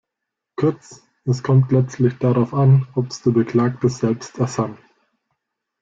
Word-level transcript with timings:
Kurz: 0.57 1.03
es 1.25 1.43
kommt 1.43 1.71
letztlich 1.71 2.17
darauf 2.17 2.55
an, 2.55 2.87
ob’s 2.95 3.21
der 3.21 3.29
Beklagte 3.33 3.87
selbst 3.87 4.39
ersann. 4.39 4.79